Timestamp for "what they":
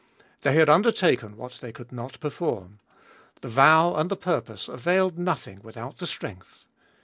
1.37-1.71